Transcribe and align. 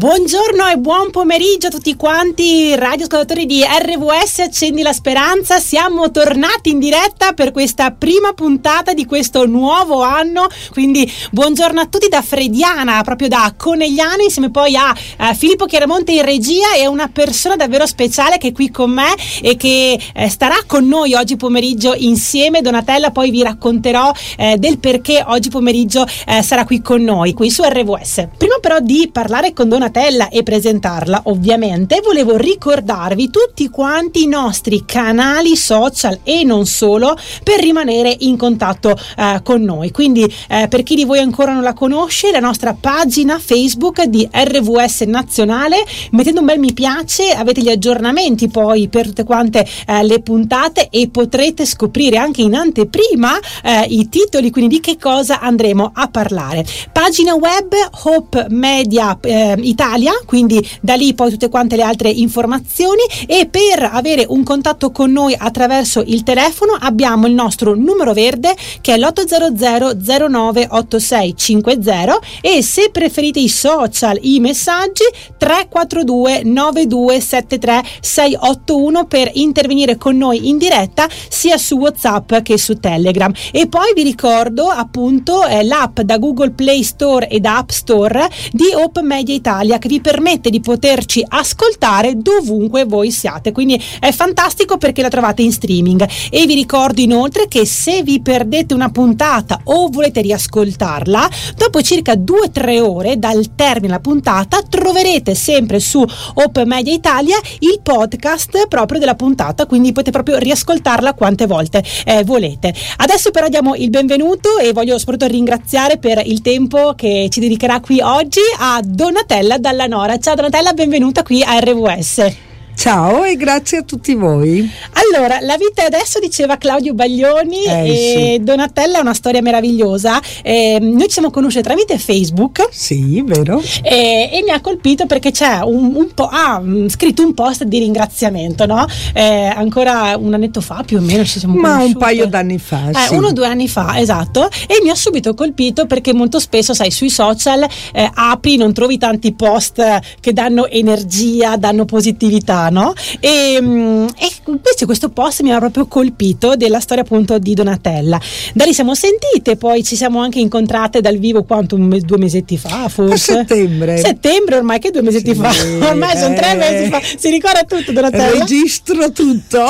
Buongiorno 0.00 0.66
e 0.66 0.78
buon 0.78 1.10
pomeriggio 1.10 1.66
a 1.66 1.70
tutti 1.70 1.94
quanti 1.94 2.74
radioascoltatori 2.74 3.44
di 3.44 3.62
RVS 3.62 4.38
Accendi 4.38 4.80
la 4.80 4.94
Speranza. 4.94 5.58
Siamo 5.58 6.10
tornati 6.10 6.70
in 6.70 6.78
diretta 6.78 7.34
per 7.34 7.52
questa 7.52 7.90
prima 7.90 8.32
puntata 8.32 8.94
di 8.94 9.04
questo 9.04 9.44
nuovo 9.44 10.00
anno. 10.00 10.48
Quindi 10.70 11.06
buongiorno 11.32 11.80
a 11.80 11.84
tutti 11.84 12.08
da 12.08 12.22
Frediana, 12.22 13.02
proprio 13.02 13.28
da 13.28 13.52
Conegliano, 13.54 14.22
insieme 14.22 14.50
poi 14.50 14.74
a, 14.74 14.96
a 15.18 15.34
Filippo 15.34 15.66
Chiaramonte 15.66 16.12
in 16.12 16.24
regia 16.24 16.76
e 16.78 16.86
una 16.86 17.10
persona 17.12 17.56
davvero 17.56 17.84
speciale 17.84 18.38
che 18.38 18.48
è 18.48 18.52
qui 18.52 18.70
con 18.70 18.90
me 18.92 19.14
e 19.42 19.56
che 19.56 20.00
eh, 20.14 20.28
starà 20.30 20.56
con 20.66 20.88
noi 20.88 21.12
oggi 21.12 21.36
pomeriggio 21.36 21.92
insieme. 21.94 22.62
Donatella, 22.62 23.10
poi 23.10 23.30
vi 23.30 23.42
racconterò 23.42 24.10
eh, 24.38 24.56
del 24.56 24.78
perché 24.78 25.22
oggi 25.26 25.50
pomeriggio 25.50 26.06
eh, 26.26 26.42
sarà 26.42 26.64
qui 26.64 26.80
con 26.80 27.02
noi, 27.02 27.34
qui 27.34 27.50
su 27.50 27.62
RVS. 27.62 28.28
Prima 28.38 28.56
però 28.62 28.80
di 28.80 29.10
parlare 29.12 29.52
con 29.52 29.68
Donatella 29.68 29.88
Donatella 29.90 30.28
e 30.28 30.44
presentarla, 30.44 31.22
ovviamente, 31.24 32.00
volevo 32.02 32.36
ricordarvi 32.36 33.28
tutti 33.28 33.68
quanti 33.68 34.22
i 34.22 34.26
nostri 34.28 34.84
canali 34.84 35.56
social 35.56 36.20
e 36.22 36.44
non 36.44 36.64
solo 36.64 37.16
per 37.42 37.60
rimanere 37.60 38.14
in 38.20 38.36
contatto 38.36 38.96
eh, 39.16 39.40
con 39.42 39.62
noi. 39.62 39.90
Quindi, 39.90 40.32
eh, 40.48 40.68
per 40.68 40.84
chi 40.84 40.94
di 40.94 41.04
voi 41.04 41.18
ancora 41.18 41.52
non 41.52 41.62
la 41.62 41.72
conosce, 41.72 42.30
la 42.30 42.38
nostra 42.38 42.76
pagina 42.78 43.38
Facebook 43.40 44.04
di 44.04 44.28
RVS 44.30 45.00
Nazionale, 45.02 45.84
mettendo 46.12 46.40
un 46.40 46.46
bel 46.46 46.60
mi 46.60 46.72
piace, 46.72 47.32
avete 47.32 47.60
gli 47.60 47.70
aggiornamenti 47.70 48.48
poi 48.48 48.86
per 48.88 49.06
tutte 49.06 49.24
quante 49.24 49.66
eh, 49.86 50.04
le 50.04 50.20
puntate 50.20 50.88
e 50.88 51.08
potrete 51.08 51.66
scoprire 51.66 52.16
anche 52.16 52.42
in 52.42 52.54
anteprima 52.54 53.36
eh, 53.64 53.86
i 53.88 54.08
titoli, 54.08 54.50
quindi 54.50 54.76
di 54.76 54.80
che 54.80 54.96
cosa 54.98 55.40
andremo 55.40 55.90
a 55.92 56.08
parlare. 56.08 56.64
Pagina 56.92 57.34
web 57.34 57.74
Hope 58.04 58.46
Media 58.50 59.18
eh, 59.20 59.56
Italia, 59.58 59.78
quindi 60.26 60.66
da 60.82 60.94
lì 60.94 61.14
poi 61.14 61.30
tutte 61.30 61.48
quante 61.48 61.76
le 61.76 61.82
altre 61.82 62.10
informazioni. 62.10 63.00
E 63.26 63.48
per 63.50 63.88
avere 63.90 64.26
un 64.28 64.42
contatto 64.42 64.90
con 64.90 65.10
noi 65.10 65.34
attraverso 65.36 66.02
il 66.04 66.22
telefono 66.22 66.76
abbiamo 66.78 67.26
il 67.26 67.32
nostro 67.32 67.74
numero 67.74 68.12
verde 68.12 68.54
che 68.80 68.94
è 68.94 68.98
l'800 68.98 70.28
09 70.28 70.68
8650 70.70 72.18
e 72.40 72.62
se 72.62 72.90
preferite 72.90 73.40
i 73.40 73.48
social, 73.48 74.18
i 74.20 74.38
messaggi 74.40 75.04
342 75.38 76.42
9273 76.44 77.82
681 78.00 79.06
per 79.06 79.30
intervenire 79.34 79.96
con 79.96 80.16
noi 80.16 80.48
in 80.48 80.58
diretta 80.58 81.08
sia 81.28 81.56
su 81.56 81.76
WhatsApp 81.76 82.34
che 82.42 82.58
su 82.58 82.78
Telegram. 82.78 83.32
E 83.50 83.66
poi 83.66 83.92
vi 83.94 84.02
ricordo 84.02 84.66
appunto 84.66 85.46
eh, 85.46 85.62
l'app 85.62 86.00
da 86.00 86.18
Google 86.18 86.50
Play 86.50 86.82
Store 86.82 87.28
e 87.28 87.40
da 87.40 87.58
App 87.58 87.70
Store 87.70 88.28
di 88.50 88.66
Open 88.74 89.06
Media 89.06 89.34
Italia 89.34 89.69
Italia 89.70 89.78
che 89.78 89.88
vi 89.88 90.00
permette 90.00 90.50
di 90.50 90.60
poterci 90.60 91.24
ascoltare 91.26 92.16
dovunque 92.16 92.84
voi 92.84 93.10
siate. 93.10 93.52
Quindi 93.52 93.80
è 94.00 94.10
fantastico 94.10 94.76
perché 94.76 95.02
la 95.02 95.08
trovate 95.08 95.42
in 95.42 95.52
streaming. 95.52 96.06
E 96.30 96.46
vi 96.46 96.54
ricordo 96.54 97.00
inoltre 97.00 97.46
che 97.46 97.64
se 97.64 98.02
vi 98.02 98.20
perdete 98.20 98.74
una 98.74 98.90
puntata 98.90 99.60
o 99.64 99.88
volete 99.88 100.20
riascoltarla, 100.22 101.28
dopo 101.56 101.82
circa 101.82 102.14
2-3 102.14 102.80
ore 102.80 103.18
dal 103.18 103.54
termine 103.54 103.78
della 103.80 104.00
puntata 104.00 104.62
troverete 104.62 105.34
sempre 105.34 105.80
su 105.80 106.04
Open 106.34 106.68
Media 106.68 106.92
Italia 106.92 107.36
il 107.60 107.80
podcast 107.82 108.66
proprio 108.68 108.98
della 108.98 109.14
puntata, 109.14 109.66
quindi 109.66 109.92
potete 109.92 110.10
proprio 110.10 110.38
riascoltarla 110.38 111.14
quante 111.14 111.46
volte 111.46 111.82
eh, 112.04 112.24
volete. 112.24 112.74
Adesso 112.98 113.30
però 113.30 113.48
diamo 113.48 113.74
il 113.74 113.90
benvenuto 113.90 114.58
e 114.58 114.72
voglio 114.72 114.98
soprattutto 114.98 115.30
ringraziare 115.30 115.98
per 115.98 116.22
il 116.24 116.40
tempo 116.40 116.94
che 116.94 117.28
ci 117.30 117.40
dedicherà 117.40 117.80
qui 117.80 118.00
oggi 118.00 118.40
a 118.58 118.80
Donatella 118.84 119.58
Dalla 119.60 119.86
Nora. 119.86 120.18
Ciao 120.18 120.34
Donatella, 120.34 120.72
benvenuta 120.72 121.22
qui 121.22 121.42
a 121.42 121.58
RWS. 121.60 122.49
Ciao 122.74 123.24
e 123.24 123.36
grazie 123.36 123.78
a 123.78 123.82
tutti 123.82 124.14
voi. 124.14 124.68
Allora, 125.12 125.38
la 125.40 125.56
vita 125.58 125.84
adesso 125.84 126.18
diceva 126.18 126.56
Claudio 126.56 126.94
Baglioni 126.94 127.64
eh, 127.64 127.88
e 127.88 128.34
sì. 128.36 128.42
Donatella 128.42 128.98
è 128.98 129.00
una 129.00 129.12
storia 129.12 129.42
meravigliosa. 129.42 130.18
Eh, 130.42 130.78
noi 130.80 131.02
ci 131.02 131.10
siamo 131.10 131.30
conosciute 131.30 131.62
tramite 131.62 131.98
Facebook. 131.98 132.68
Sì, 132.70 133.22
vero. 133.22 133.62
E, 133.82 134.30
e 134.32 134.42
mi 134.42 134.50
ha 134.50 134.60
colpito 134.60 135.04
perché 135.04 135.30
c'è 135.30 135.60
un, 135.62 135.94
un 135.94 136.14
po'. 136.14 136.26
Ha 136.26 136.54
ah, 136.54 136.62
scritto 136.88 137.22
un 137.22 137.34
post 137.34 137.64
di 137.64 137.80
ringraziamento, 137.80 138.64
no? 138.64 138.86
Eh, 139.12 139.52
ancora 139.54 140.16
un 140.16 140.32
annetto 140.32 140.62
fa 140.62 140.82
più 140.84 140.98
o 140.98 141.00
meno 141.00 141.24
ci 141.24 141.38
siamo 141.38 141.56
Ma 141.56 141.82
un 141.82 141.96
paio 141.96 142.26
d'anni 142.26 142.58
fa. 142.58 142.88
Eh, 142.88 143.08
sì. 143.08 143.14
Uno 143.14 143.28
o 143.28 143.32
due 143.32 143.46
anni 143.46 143.68
fa, 143.68 143.98
esatto. 143.98 144.48
E 144.66 144.80
mi 144.82 144.88
ha 144.88 144.94
subito 144.94 145.34
colpito 145.34 145.86
perché 145.86 146.14
molto 146.14 146.38
spesso, 146.38 146.72
sai, 146.72 146.90
sui 146.90 147.10
social 147.10 147.62
eh, 147.92 148.10
apri, 148.14 148.56
non 148.56 148.72
trovi 148.72 148.96
tanti 148.96 149.34
post 149.34 149.82
che 150.18 150.32
danno 150.32 150.66
energia, 150.66 151.56
danno 151.56 151.84
positività 151.84 152.69
no? 152.70 152.92
E, 153.20 153.58
mm, 153.60 154.06
e 154.18 154.28
invece 154.46 154.86
questo 154.86 155.10
post 155.10 155.42
mi 155.42 155.52
ha 155.52 155.58
proprio 155.58 155.86
colpito 155.86 156.56
della 156.56 156.80
storia 156.80 157.02
appunto 157.02 157.38
di 157.38 157.54
Donatella. 157.54 158.20
Da 158.54 158.64
lì 158.64 158.72
siamo 158.72 158.94
sentite, 158.94 159.56
poi 159.56 159.84
ci 159.84 159.96
siamo 159.96 160.20
anche 160.20 160.38
incontrate 160.38 161.00
dal 161.00 161.18
vivo 161.18 161.44
quanto 161.44 161.74
un 161.74 162.00
due 162.02 162.18
mesetti 162.18 162.56
fa, 162.56 162.88
forse. 162.88 163.32
A 163.32 163.36
settembre. 163.38 163.98
Settembre 163.98 164.56
ormai 164.56 164.78
che 164.78 164.90
due 164.90 165.02
mesetti 165.02 165.34
sì, 165.34 165.40
fa. 165.40 165.50
Ormai 165.90 166.14
eh, 166.14 166.18
sono 166.18 166.34
tre 166.34 166.54
mesi 166.54 166.90
fa. 166.90 167.00
Si 167.00 167.30
ricorda 167.30 167.64
tutto 167.64 167.92
Donatella? 167.92 168.38
Registro 168.40 169.12
tutto. 169.12 169.62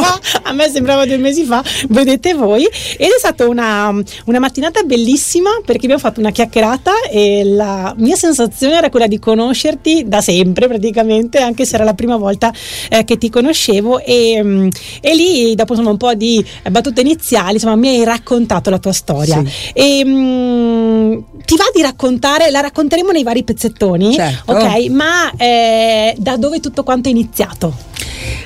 A 0.43 0.53
me 0.53 0.69
sembrava 0.69 1.07
due 1.07 1.19
mesi 1.19 1.45
fa, 1.45 1.63
vedete 1.89 2.35
voi. 2.35 2.65
Ed 2.65 3.11
è 3.11 3.19
stata 3.19 3.49
una, 3.49 3.93
una 4.27 4.39
mattinata 4.39 4.83
bellissima 4.83 5.51
perché 5.65 5.83
abbiamo 5.85 6.01
fatto 6.01 6.21
una 6.21 6.31
chiacchierata 6.31 6.93
e 7.11 7.43
la 7.45 7.95
mia 7.97 8.17
sensazione 8.17 8.77
era 8.77 8.91
quella 8.91 9.07
di 9.07 9.19
conoscerti 9.19 10.05
da 10.07 10.21
sempre 10.21 10.69
praticamente, 10.69 11.39
anche 11.39 11.65
se 11.65 11.75
era 11.75 11.85
la 11.85 11.95
prima 11.95 12.17
volta 12.17 12.53
eh, 12.89 13.05
che 13.05 13.19
ti 13.19 13.31
conoscevo 13.31 14.01
e, 14.01 14.41
mm, 14.43 14.69
e, 15.01 15.15
lì 15.15 15.55
dopo 15.55 15.73
insomma 15.73 15.91
un 15.91 15.97
po' 15.97 16.15
di 16.15 16.45
battute 16.71 17.01
iniziali 17.01 17.55
insomma 17.55 17.77
mi 17.77 17.89
hai 17.89 18.05
raccontato 18.05 18.71
la 18.71 18.79
tua 18.79 18.93
storia 18.93 19.43
sì. 19.45 19.71
e 19.75 20.05
mh, 20.05 20.11
mm, 20.11 21.19
ti 21.45 21.57
va 21.57 21.65
di 21.75 21.83
raccontare 21.83 22.51
la 22.51 22.61
racconteremo 22.61 23.11
nei 23.11 23.23
vari 23.23 23.43
pezzettoni 23.43 24.15
certo. 24.15 24.53
ok 24.53 24.89
ma 24.89 25.31
eh, 25.37 26.15
da 26.19 26.37
dove 26.37 26.61
tutto 26.61 26.83
quanto 26.83 27.09
è 27.09 27.11
iniziato? 27.11 27.75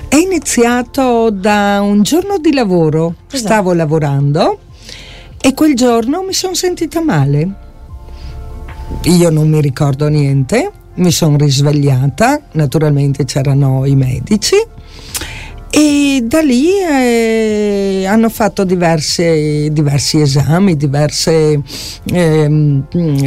È 0.08 0.16
iniziato 0.16 1.30
da 1.30 1.80
un 1.82 2.02
giorno 2.02 2.38
di 2.38 2.52
lavoro, 2.52 3.14
esatto. 3.26 3.36
stavo 3.36 3.72
lavorando 3.72 4.58
e 5.40 5.54
quel 5.54 5.74
giorno 5.74 6.22
mi 6.22 6.32
sono 6.32 6.54
sentita 6.54 7.02
male. 7.02 7.62
Io 9.02 9.30
non 9.30 9.48
mi 9.48 9.60
ricordo 9.60 10.08
niente, 10.08 10.70
mi 10.96 11.10
sono 11.10 11.36
risvegliata, 11.36 12.40
naturalmente 12.52 13.24
c'erano 13.24 13.84
i 13.84 13.94
medici 13.96 14.56
e 15.76 16.22
da 16.22 16.40
lì 16.40 16.68
eh, 16.78 18.04
hanno 18.06 18.28
fatto 18.28 18.62
diverse, 18.62 19.72
diversi 19.72 20.20
esami, 20.20 20.76
diverse 20.76 21.60
eh, 22.04 22.82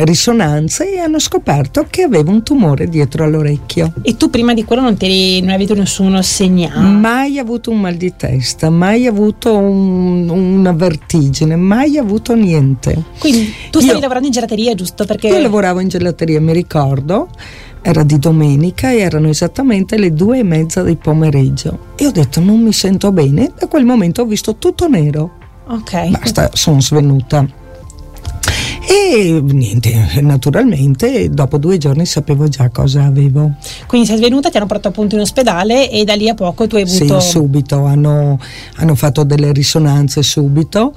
risonanze 0.05 0.93
e 0.93 0.99
hanno 0.99 1.19
scoperto 1.19 1.87
che 1.89 2.03
avevo 2.03 2.31
un 2.31 2.43
tumore 2.43 2.87
dietro 2.87 3.25
all'orecchio. 3.25 3.95
E 4.01 4.15
tu 4.15 4.29
prima 4.29 4.53
di 4.53 4.63
quello 4.63 4.81
non, 4.81 4.95
ti, 4.95 5.41
non 5.41 5.49
hai 5.49 5.55
avuto 5.55 5.73
nessuno 5.73 6.21
segnale? 6.21 6.79
Mai 6.79 7.37
avuto 7.37 7.69
un 7.69 7.81
mal 7.81 7.95
di 7.95 8.13
testa, 8.15 8.69
mai 8.69 9.07
avuto 9.07 9.57
un, 9.57 10.29
una 10.29 10.71
vertigine, 10.71 11.57
mai 11.57 11.97
avuto 11.97 12.33
niente. 12.33 13.03
Quindi 13.19 13.53
tu 13.69 13.79
stavi 13.79 13.95
io, 13.95 13.99
lavorando 13.99 14.27
in 14.27 14.33
gelateria, 14.33 14.73
giusto? 14.73 15.03
Perché... 15.03 15.27
Io 15.27 15.39
lavoravo 15.39 15.81
in 15.81 15.89
gelateria, 15.89 16.39
mi 16.39 16.53
ricordo 16.53 17.27
era 17.87 18.03
di 18.03 18.19
domenica 18.19 18.91
e 18.91 18.97
erano 18.97 19.29
esattamente 19.29 19.97
le 19.97 20.11
due 20.11 20.39
e 20.39 20.43
mezza 20.43 20.81
del 20.81 20.97
pomeriggio. 20.97 21.93
E 21.95 22.05
ho 22.05 22.11
detto 22.11 22.41
non 22.41 22.59
mi 22.59 22.73
sento 22.73 23.13
bene. 23.13 23.53
Da 23.57 23.67
quel 23.67 23.85
momento 23.85 24.23
ho 24.23 24.25
visto 24.25 24.57
tutto 24.57 24.89
nero. 24.89 25.31
Ok. 25.67 26.09
Basta 26.09 26.49
sono 26.51 26.81
svenuta. 26.81 27.47
E 28.89 29.41
niente, 29.41 30.19
naturalmente 30.19 31.29
dopo 31.29 31.57
due 31.57 31.77
giorni 31.77 32.05
sapevo 32.05 32.49
già 32.49 32.69
cosa 32.69 33.03
avevo. 33.05 33.53
Quindi 33.85 34.05
sei 34.05 34.17
svenuta, 34.17 34.49
ti 34.49 34.57
hanno 34.57 34.65
portato 34.65 34.89
appunto 34.89 35.15
in 35.15 35.21
ospedale 35.21 35.89
e 35.89 36.03
da 36.03 36.15
lì 36.15 36.27
a 36.27 36.33
poco 36.33 36.67
tu 36.67 36.75
hai 36.75 36.81
avuto... 36.81 37.19
Sì, 37.21 37.29
subito, 37.29 37.85
hanno, 37.85 38.37
hanno 38.75 38.95
fatto 38.95 39.23
delle 39.23 39.53
risonanze 39.53 40.21
subito 40.23 40.93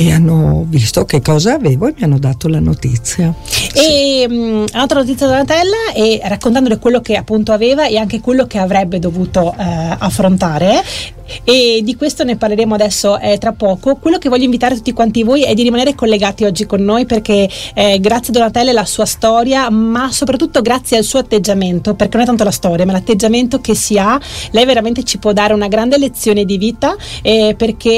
e 0.00 0.12
hanno 0.12 0.64
visto 0.68 1.04
che 1.04 1.20
cosa 1.20 1.54
avevo 1.54 1.88
e 1.88 1.94
mi 1.96 2.04
hanno 2.04 2.20
dato 2.20 2.46
la 2.46 2.60
notizia. 2.60 3.34
E 3.74 4.24
sì. 4.28 4.32
mh, 4.32 4.66
un'altra 4.72 5.00
notizia 5.00 5.26
da 5.26 5.32
Donatella 5.32 5.92
e 5.92 6.20
raccontandole 6.22 6.78
quello 6.78 7.00
che 7.00 7.16
appunto 7.16 7.50
aveva 7.50 7.88
e 7.88 7.96
anche 7.96 8.20
quello 8.20 8.46
che 8.46 8.58
avrebbe 8.58 9.00
dovuto 9.00 9.52
eh, 9.58 9.96
affrontare 9.98 10.84
e 11.42 11.80
di 11.82 11.96
questo 11.96 12.24
ne 12.24 12.36
parleremo 12.36 12.74
adesso 12.74 13.18
eh, 13.18 13.38
tra 13.38 13.52
poco. 13.52 13.96
Quello 13.96 14.18
che 14.18 14.28
voglio 14.28 14.44
invitare 14.44 14.76
tutti 14.76 14.92
quanti 14.92 15.24
voi 15.24 15.42
è 15.42 15.52
di 15.52 15.64
rimanere 15.64 15.96
collegati 15.96 16.44
oggi 16.44 16.64
con 16.64 16.82
noi 16.82 17.04
perché 17.04 17.48
eh, 17.74 17.98
grazie 17.98 18.32
a 18.32 18.38
Donatella 18.38 18.70
e 18.70 18.74
la 18.74 18.84
sua 18.84 19.04
storia, 19.04 19.68
ma 19.68 20.12
soprattutto 20.12 20.62
grazie 20.62 20.96
al 20.96 21.04
suo 21.04 21.18
atteggiamento, 21.18 21.94
perché 21.94 22.16
non 22.16 22.24
è 22.24 22.28
tanto 22.28 22.44
la 22.44 22.52
storia, 22.52 22.86
ma 22.86 22.92
l'atteggiamento 22.92 23.60
che 23.60 23.74
si 23.74 23.98
ha, 23.98 24.18
lei 24.52 24.64
veramente 24.64 25.02
ci 25.02 25.18
può 25.18 25.32
dare 25.32 25.54
una 25.54 25.68
grande 25.68 25.98
lezione 25.98 26.44
di 26.44 26.56
vita 26.56 26.94
eh, 27.20 27.54
perché 27.58 27.90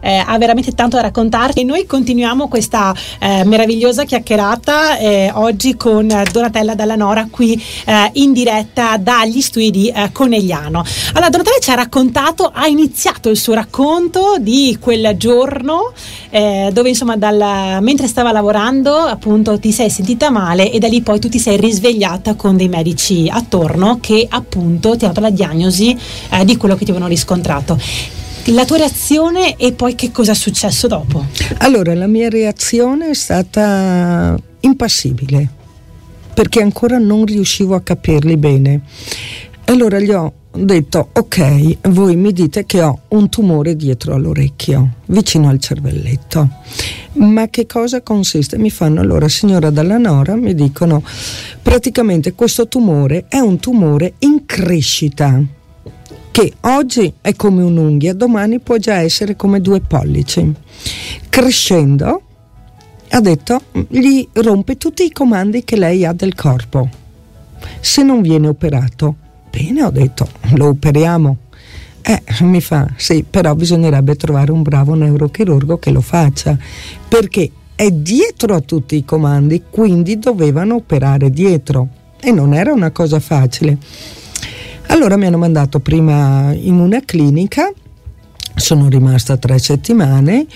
eh, 0.00 0.24
ha 0.26 0.38
veramente 0.38 0.72
tanto 0.72 0.96
da 0.96 1.02
raccontare 1.02 1.32
raccontarci. 1.34 1.60
E 1.60 1.64
noi 1.64 1.86
continuiamo 1.86 2.48
questa 2.48 2.94
eh, 3.18 3.44
meravigliosa 3.44 4.04
chiacchierata 4.04 4.98
eh, 4.98 5.30
oggi 5.34 5.76
con 5.76 6.06
Donatella 6.06 6.74
Dalla 6.74 6.94
Nora 6.94 7.26
qui 7.30 7.60
eh, 7.84 8.10
in 8.14 8.32
diretta 8.32 8.96
dagli 8.96 9.40
studi 9.40 9.70
di 9.70 9.88
eh, 9.88 10.10
Conegliano. 10.12 10.84
Allora, 11.12 11.30
Donatella 11.30 11.58
ci 11.60 11.70
ha 11.70 11.74
raccontato, 11.74 12.50
ha 12.52 12.66
iniziato 12.66 13.30
il 13.30 13.36
suo 13.36 13.54
racconto 13.54 14.36
di 14.38 14.76
quel 14.80 15.16
giorno 15.16 15.92
eh, 16.30 16.70
dove 16.72 16.88
insomma 16.88 17.16
dal, 17.16 17.78
mentre 17.82 18.06
stava 18.06 18.32
lavorando 18.32 18.94
appunto 18.94 19.58
ti 19.58 19.72
sei 19.72 19.90
sentita 19.90 20.30
male 20.30 20.70
e 20.70 20.78
da 20.78 20.88
lì 20.88 21.00
poi 21.02 21.18
tu 21.18 21.28
ti 21.28 21.38
sei 21.38 21.56
risvegliata 21.56 22.34
con 22.34 22.56
dei 22.56 22.68
medici 22.68 23.28
attorno 23.28 23.98
che 24.00 24.26
appunto 24.28 24.96
ti 24.96 25.04
hanno 25.04 25.14
dato 25.14 25.26
la 25.26 25.30
diagnosi 25.30 25.96
eh, 26.30 26.44
di 26.44 26.56
quello 26.56 26.74
che 26.74 26.84
ti 26.84 26.90
avevano 26.90 27.10
riscontrato 27.10 27.78
la 28.46 28.64
tua 28.64 28.78
reazione 28.78 29.56
e 29.56 29.72
poi 29.72 29.94
che 29.94 30.10
cosa 30.10 30.32
è 30.32 30.34
successo 30.34 30.86
dopo? 30.86 31.24
Allora, 31.58 31.94
la 31.94 32.06
mia 32.06 32.28
reazione 32.28 33.10
è 33.10 33.14
stata 33.14 34.36
impassibile 34.60 35.48
perché 36.34 36.60
ancora 36.60 36.98
non 36.98 37.24
riuscivo 37.24 37.74
a 37.74 37.80
capirli 37.80 38.36
bene. 38.36 38.80
Allora 39.66 39.98
gli 39.98 40.10
ho 40.10 40.32
detto 40.52 41.08
ok, 41.12 41.88
voi 41.88 42.16
mi 42.16 42.32
dite 42.32 42.66
che 42.66 42.82
ho 42.82 43.00
un 43.08 43.28
tumore 43.28 43.76
dietro 43.76 44.14
all'orecchio, 44.14 44.94
vicino 45.06 45.48
al 45.48 45.58
cervelletto. 45.58 46.48
Ma 47.14 47.48
che 47.48 47.66
cosa 47.66 48.02
consiste? 48.02 48.58
Mi 48.58 48.70
fanno 48.70 49.00
allora, 49.00 49.28
signora 49.28 49.70
Dalla 49.70 49.96
Nora, 49.96 50.34
mi 50.34 50.54
dicono 50.54 51.02
praticamente 51.62 52.34
questo 52.34 52.68
tumore 52.68 53.26
è 53.28 53.38
un 53.38 53.58
tumore 53.58 54.14
in 54.18 54.44
crescita 54.44 55.40
che 56.34 56.52
oggi 56.62 57.12
è 57.20 57.32
come 57.36 57.62
un'unghia, 57.62 58.12
domani 58.12 58.58
può 58.58 58.76
già 58.76 58.94
essere 58.94 59.36
come 59.36 59.60
due 59.60 59.80
pollici. 59.80 60.52
Crescendo, 61.28 62.22
ha 63.10 63.20
detto, 63.20 63.60
gli 63.86 64.26
rompe 64.32 64.76
tutti 64.76 65.04
i 65.04 65.12
comandi 65.12 65.62
che 65.62 65.76
lei 65.76 66.04
ha 66.04 66.12
del 66.12 66.34
corpo. 66.34 66.88
Se 67.78 68.02
non 68.02 68.20
viene 68.20 68.48
operato, 68.48 69.14
bene, 69.48 69.84
ho 69.84 69.90
detto, 69.90 70.26
lo 70.54 70.70
operiamo. 70.70 71.36
Eh, 72.02 72.20
mi 72.40 72.60
fa, 72.60 72.88
sì, 72.96 73.22
però 73.22 73.54
bisognerebbe 73.54 74.16
trovare 74.16 74.50
un 74.50 74.62
bravo 74.62 74.94
neurochirurgo 74.94 75.78
che 75.78 75.92
lo 75.92 76.00
faccia, 76.00 76.58
perché 77.06 77.48
è 77.76 77.92
dietro 77.92 78.56
a 78.56 78.60
tutti 78.60 78.96
i 78.96 79.04
comandi, 79.04 79.62
quindi 79.70 80.18
dovevano 80.18 80.74
operare 80.74 81.30
dietro 81.30 81.86
e 82.20 82.32
non 82.32 82.54
era 82.54 82.72
una 82.72 82.90
cosa 82.90 83.20
facile. 83.20 83.78
Allora 84.88 85.16
mi 85.16 85.26
hanno 85.26 85.38
mandato 85.38 85.80
prima 85.80 86.52
in 86.54 86.78
una 86.78 87.00
clinica, 87.04 87.70
sono 88.54 88.88
rimasta 88.88 89.36
tre 89.36 89.58
settimane, 89.58 90.46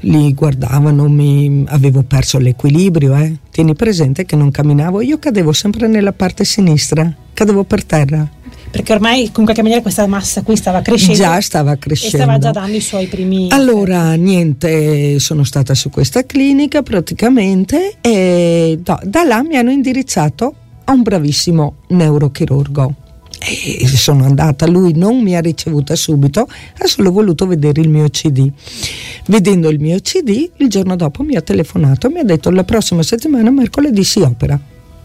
li 0.00 0.34
guardavano, 0.34 1.08
mi, 1.08 1.64
avevo 1.68 2.02
perso 2.02 2.38
l'equilibrio, 2.38 3.14
eh. 3.14 3.36
tieni 3.50 3.74
presente 3.74 4.24
che 4.24 4.36
non 4.36 4.50
camminavo, 4.50 5.00
io 5.00 5.18
cadevo 5.18 5.52
sempre 5.52 5.86
nella 5.86 6.12
parte 6.12 6.44
sinistra, 6.44 7.14
cadevo 7.32 7.64
per 7.64 7.84
terra. 7.84 8.28
Perché 8.70 8.92
ormai 8.92 9.22
in 9.26 9.44
qualche 9.44 9.62
maniera 9.62 9.80
questa 9.80 10.04
massa 10.08 10.42
qui 10.42 10.56
stava 10.56 10.82
crescendo. 10.82 11.14
Già 11.14 11.40
stava 11.40 11.76
crescendo. 11.76 12.16
E 12.16 12.20
stava 12.20 12.38
già 12.38 12.50
dando 12.50 12.76
i 12.76 12.80
suoi 12.80 13.06
primi... 13.06 13.46
Allora, 13.50 14.14
niente, 14.14 15.20
sono 15.20 15.44
stata 15.44 15.74
su 15.74 15.90
questa 15.90 16.26
clinica 16.26 16.82
praticamente 16.82 17.94
e 18.00 18.80
da, 18.82 19.00
da 19.04 19.22
là 19.22 19.44
mi 19.44 19.56
hanno 19.56 19.70
indirizzato 19.70 20.54
a 20.86 20.92
un 20.92 21.02
bravissimo 21.02 21.76
neurochirurgo 21.88 22.94
e 23.46 23.86
sono 23.88 24.24
andata, 24.24 24.66
lui 24.66 24.92
non 24.94 25.20
mi 25.20 25.36
ha 25.36 25.40
ricevuta 25.40 25.94
subito, 25.94 26.48
ha 26.78 26.86
solo 26.86 27.12
voluto 27.12 27.46
vedere 27.46 27.80
il 27.80 27.88
mio 27.88 28.08
CD. 28.08 28.50
Vedendo 29.26 29.68
il 29.68 29.78
mio 29.78 29.98
CD, 30.00 30.50
il 30.56 30.68
giorno 30.68 30.96
dopo 30.96 31.22
mi 31.22 31.36
ha 31.36 31.42
telefonato 31.42 32.08
e 32.08 32.10
mi 32.10 32.20
ha 32.20 32.24
detto 32.24 32.50
la 32.50 32.64
prossima 32.64 33.02
settimana, 33.02 33.50
mercoledì, 33.50 34.02
si 34.04 34.20
opera. 34.20 34.58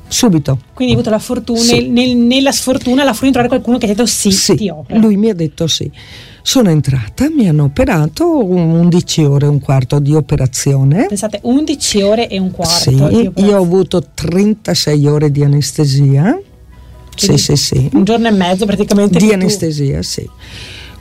Subito. 0.08 0.60
Quindi 0.74 0.94
hai 0.94 1.00
avuto 1.00 1.12
la 1.12 1.20
fortuna, 1.20 1.60
sì. 1.60 1.88
nel, 1.88 2.16
nella 2.16 2.52
sfortuna, 2.52 3.04
la 3.04 3.14
fortuna 3.14 3.28
di 3.28 3.38
trovare 3.38 3.48
qualcuno 3.48 3.78
che 3.78 3.86
ti 3.86 3.92
ha 3.92 3.96
detto 3.96 4.08
sì, 4.08 4.32
sì, 4.32 4.56
ti 4.56 4.70
opera. 4.70 5.00
Lui 5.00 5.18
mi 5.18 5.30
ha 5.30 5.36
detto 5.36 5.68
sì. 5.68 5.90
Sono 6.42 6.70
entrata, 6.70 7.30
mi 7.30 7.48
hanno 7.48 7.66
operato 7.66 8.44
11 8.44 9.24
ore 9.24 9.46
e 9.46 9.50
un 9.50 9.60
quarto 9.60 10.00
di 10.00 10.16
operazione. 10.16 11.06
Pensate, 11.06 11.40
11 11.44 12.02
ore 12.02 12.28
e 12.28 12.40
un 12.40 12.50
quarto. 12.50 12.74
Sì, 12.74 12.96
io 12.96 13.58
ho 13.58 13.62
avuto 13.62 14.04
36 14.14 15.06
ore 15.06 15.32
di 15.32 15.44
anestesia 15.44 16.40
sì, 17.20 17.38
sì, 17.38 17.56
sì. 17.56 17.90
Un 17.94 18.04
giorno 18.04 18.28
e 18.28 18.32
mezzo 18.32 18.66
praticamente. 18.66 19.20
Di 19.20 19.32
anestesia, 19.32 19.98
tu. 19.98 20.04
sì. 20.04 20.30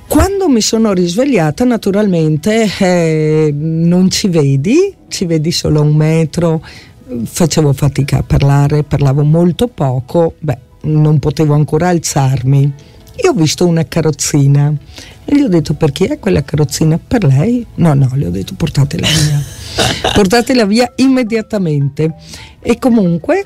Quando 0.09 0.49
mi 0.49 0.63
sono 0.63 0.95
risvegliata, 0.95 1.65
naturalmente 1.65 2.67
eh, 2.79 3.53
non 3.55 4.11
ci 4.11 4.29
vedi, 4.29 4.95
ci 5.09 5.27
vedi 5.27 5.53
solo 5.53 5.83
un 5.83 5.95
metro, 5.95 6.65
facevo 7.23 7.75
fatica 7.75 8.19
a 8.19 8.23
parlare, 8.23 8.85
parlavo 8.85 9.23
molto 9.23 9.69
poco, 9.69 10.35
beh, 10.39 10.59
non 10.83 11.19
potevo 11.19 11.53
ancora 11.53 11.89
alzarmi. 11.89 12.73
Io 13.23 13.31
ho 13.31 13.35
visto 13.35 13.67
una 13.67 13.85
carrozzina 13.85 14.73
e 15.25 15.37
gli 15.37 15.43
ho 15.43 15.49
detto 15.49 15.75
per 15.75 15.93
chi 15.93 16.05
è 16.05 16.19
quella 16.19 16.43
carrozzina? 16.43 16.99
Per 16.99 17.25
lei? 17.25 17.67
No, 17.75 17.93
no, 17.93 18.11
le 18.15 18.27
ho 18.27 18.31
detto 18.31 18.55
portatela 18.55 19.07
via. 19.07 19.43
portatela 20.15 20.65
via 20.65 20.91
immediatamente. 20.97 22.15
E 22.61 22.79
comunque 22.79 23.45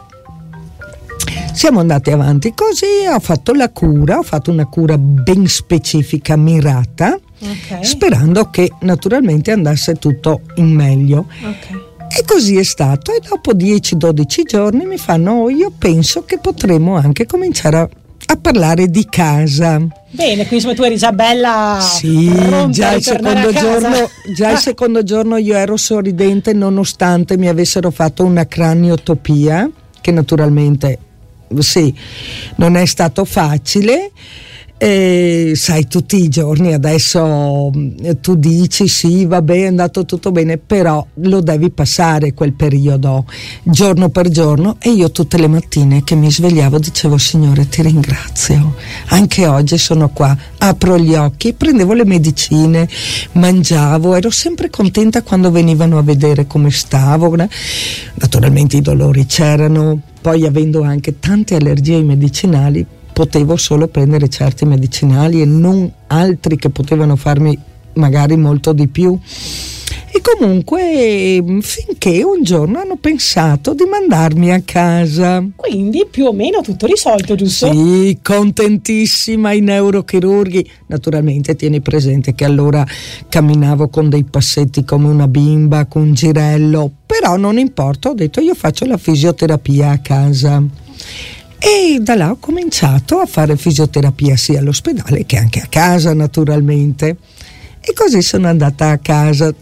siamo 1.52 1.80
andati 1.80 2.10
avanti 2.10 2.52
così, 2.54 3.06
ho 3.12 3.20
fatto 3.20 3.52
la 3.52 3.70
cura, 3.70 4.18
ho 4.18 4.22
fatto 4.22 4.50
una 4.50 4.66
cura 4.66 4.96
ben 4.98 5.46
specifica, 5.46 6.36
mirata, 6.36 7.18
okay. 7.40 7.84
sperando 7.84 8.50
che 8.50 8.70
naturalmente 8.80 9.50
andasse 9.50 9.94
tutto 9.94 10.40
in 10.56 10.72
meglio. 10.72 11.26
Okay. 11.38 11.90
E 12.14 12.24
così 12.26 12.56
è 12.56 12.62
stato 12.62 13.12
e 13.12 13.20
dopo 13.26 13.54
10-12 13.54 14.42
giorni 14.44 14.84
mi 14.84 14.98
fanno, 14.98 15.32
oh, 15.32 15.50
io 15.50 15.72
penso 15.76 16.24
che 16.24 16.38
potremmo 16.38 16.96
anche 16.96 17.24
cominciare 17.24 17.76
a, 17.78 17.88
a 18.26 18.36
parlare 18.36 18.88
di 18.88 19.06
casa. 19.08 19.78
Bene, 20.10 20.46
quindi 20.46 20.54
insomma 20.56 20.74
tu 20.74 20.82
eri 20.82 20.98
già 20.98 21.12
bella. 21.12 21.78
Sì, 21.80 22.30
già 22.68 22.92
il, 22.92 23.02
giorno, 23.02 24.10
già 24.34 24.50
il 24.50 24.58
secondo 24.58 25.02
giorno 25.02 25.36
io 25.38 25.54
ero 25.54 25.78
sorridente 25.78 26.52
nonostante 26.52 27.38
mi 27.38 27.48
avessero 27.48 27.90
fatto 27.90 28.24
una 28.24 28.46
craniotopia, 28.46 29.70
che 30.02 30.10
naturalmente 30.10 30.98
sì, 31.60 31.94
non 32.56 32.76
è 32.76 32.86
stato 32.86 33.24
facile. 33.24 34.10
E 34.84 35.52
sai, 35.54 35.86
tutti 35.86 36.20
i 36.20 36.28
giorni 36.28 36.72
adesso 36.72 37.70
mm, 37.70 38.10
tu 38.20 38.34
dici 38.34 38.88
sì, 38.88 39.24
vabbè, 39.26 39.54
è 39.54 39.66
andato 39.66 40.04
tutto 40.04 40.32
bene, 40.32 40.58
però 40.58 41.06
lo 41.20 41.40
devi 41.40 41.70
passare 41.70 42.34
quel 42.34 42.52
periodo 42.52 43.24
giorno 43.62 44.08
per 44.08 44.28
giorno. 44.28 44.78
E 44.80 44.90
io 44.90 45.12
tutte 45.12 45.38
le 45.38 45.46
mattine 45.46 46.02
che 46.02 46.16
mi 46.16 46.32
svegliavo 46.32 46.80
dicevo 46.80 47.16
Signore 47.16 47.68
ti 47.68 47.80
ringrazio, 47.80 48.74
anche 49.10 49.46
oggi 49.46 49.78
sono 49.78 50.08
qua, 50.08 50.36
apro 50.58 50.98
gli 50.98 51.14
occhi, 51.14 51.52
prendevo 51.52 51.92
le 51.92 52.04
medicine, 52.04 52.88
mangiavo, 53.34 54.16
ero 54.16 54.30
sempre 54.30 54.68
contenta 54.68 55.22
quando 55.22 55.52
venivano 55.52 55.96
a 55.96 56.02
vedere 56.02 56.48
come 56.48 56.72
stavo, 56.72 57.32
naturalmente 58.16 58.78
i 58.78 58.82
dolori 58.82 59.26
c'erano, 59.26 60.00
poi 60.20 60.44
avendo 60.44 60.82
anche 60.82 61.20
tante 61.20 61.54
allergie 61.54 61.94
ai 61.94 62.04
medicinali 62.04 62.84
potevo 63.12 63.56
solo 63.56 63.88
prendere 63.88 64.28
certi 64.28 64.64
medicinali 64.64 65.42
e 65.42 65.44
non 65.44 65.90
altri 66.08 66.56
che 66.56 66.70
potevano 66.70 67.16
farmi 67.16 67.56
magari 67.94 68.36
molto 68.36 68.72
di 68.72 68.88
più. 68.88 69.18
E 70.14 70.20
comunque 70.20 71.42
finché 71.60 72.22
un 72.22 72.42
giorno 72.42 72.78
hanno 72.78 72.96
pensato 72.96 73.72
di 73.72 73.84
mandarmi 73.84 74.52
a 74.52 74.60
casa. 74.62 75.42
Quindi 75.56 76.06
più 76.10 76.26
o 76.26 76.34
meno 76.34 76.60
tutto 76.60 76.86
risolto, 76.86 77.34
giusto? 77.34 77.72
Sì, 77.72 78.18
contentissima 78.22 79.52
i 79.52 79.60
neurochirurghi. 79.60 80.70
Naturalmente 80.88 81.56
tieni 81.56 81.80
presente 81.80 82.34
che 82.34 82.44
allora 82.44 82.86
camminavo 83.26 83.88
con 83.88 84.10
dei 84.10 84.24
passetti 84.24 84.84
come 84.84 85.08
una 85.08 85.28
bimba, 85.28 85.86
con 85.86 86.02
un 86.02 86.12
girello, 86.12 86.90
però 87.06 87.38
non 87.38 87.56
importa, 87.56 88.10
ho 88.10 88.14
detto 88.14 88.42
io 88.42 88.54
faccio 88.54 88.84
la 88.84 88.98
fisioterapia 88.98 89.92
a 89.92 89.98
casa. 89.98 90.62
E 91.64 92.00
da 92.00 92.16
là 92.16 92.32
ho 92.32 92.38
cominciato 92.40 93.18
a 93.18 93.26
fare 93.26 93.56
fisioterapia 93.56 94.36
sia 94.36 94.58
all'ospedale 94.58 95.24
che 95.24 95.36
anche 95.36 95.60
a 95.60 95.66
casa 95.68 96.12
naturalmente. 96.12 97.16
E 97.80 97.92
così 97.92 98.20
sono 98.20 98.48
andata 98.48 98.90
a 98.90 98.98
casa 98.98 99.54